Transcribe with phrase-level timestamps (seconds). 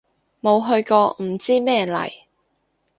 [0.41, 2.11] 冇去過唔知咩嚟